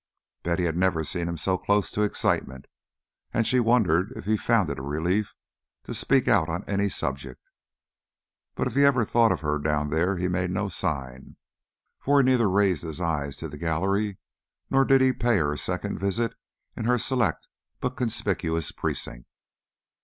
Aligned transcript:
Betty 0.41 0.63
never 0.71 1.01
had 1.01 1.05
seen 1.07 1.27
him 1.29 1.37
so 1.37 1.59
close 1.59 1.91
to 1.91 2.01
excitement, 2.01 2.65
and 3.35 3.45
she 3.45 3.59
wondered 3.59 4.11
if 4.15 4.25
he 4.25 4.35
found 4.35 4.67
it 4.71 4.79
a 4.79 4.81
relief 4.81 5.31
to 5.83 5.93
speak 5.93 6.27
out 6.27 6.49
on 6.49 6.63
any 6.63 6.89
subject. 6.89 7.39
But 8.55 8.65
if 8.65 8.73
he 8.73 8.83
ever 8.83 9.05
thought 9.05 9.31
of 9.31 9.41
her 9.41 9.59
down 9.59 9.91
there 9.91 10.17
he 10.17 10.27
made 10.27 10.49
no 10.49 10.69
sign, 10.69 11.35
for 11.99 12.17
he 12.17 12.23
neither 12.25 12.49
raised 12.49 12.81
his 12.81 12.99
eyes 12.99 13.37
to 13.37 13.47
the 13.47 13.59
gallery 13.59 14.17
nor 14.71 14.85
did 14.85 15.01
he 15.01 15.13
pay 15.13 15.37
her 15.37 15.53
a 15.53 15.57
second 15.59 15.99
visit 15.99 16.33
in 16.75 16.85
her 16.85 16.97
select 16.97 17.47
but 17.79 17.95
conspicuous 17.95 18.71
precinct. 18.71 19.29